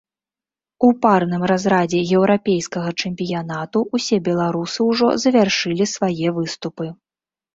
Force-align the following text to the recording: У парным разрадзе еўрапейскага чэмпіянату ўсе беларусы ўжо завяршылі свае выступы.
У 0.85 0.87
парным 1.03 1.41
разрадзе 1.51 1.99
еўрапейскага 2.19 2.89
чэмпіянату 3.03 3.79
ўсе 3.99 4.17
беларусы 4.29 4.79
ўжо 4.89 5.07
завяршылі 5.27 5.85
свае 5.95 6.27
выступы. 6.39 6.85